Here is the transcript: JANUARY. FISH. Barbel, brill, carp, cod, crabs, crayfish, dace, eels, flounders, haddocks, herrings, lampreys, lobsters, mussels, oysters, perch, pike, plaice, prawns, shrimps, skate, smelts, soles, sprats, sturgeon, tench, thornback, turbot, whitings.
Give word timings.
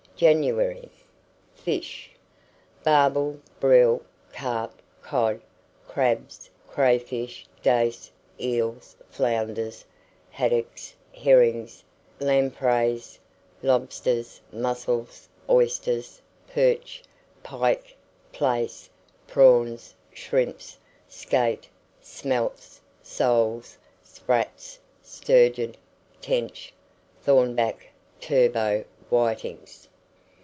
JANUARY. 0.17 0.87
FISH. 1.55 2.11
Barbel, 2.83 3.39
brill, 3.59 4.03
carp, 4.31 4.79
cod, 5.01 5.41
crabs, 5.87 6.47
crayfish, 6.67 7.47
dace, 7.63 8.11
eels, 8.39 8.95
flounders, 9.09 9.83
haddocks, 10.29 10.93
herrings, 11.11 11.83
lampreys, 12.19 13.17
lobsters, 13.63 14.39
mussels, 14.53 15.27
oysters, 15.49 16.21
perch, 16.47 17.01
pike, 17.41 17.95
plaice, 18.31 18.91
prawns, 19.27 19.95
shrimps, 20.13 20.77
skate, 21.09 21.67
smelts, 21.99 22.79
soles, 23.01 23.75
sprats, 24.03 24.77
sturgeon, 25.01 25.73
tench, 26.21 26.71
thornback, 27.23 27.87
turbot, 28.19 28.85
whitings. 29.09 29.87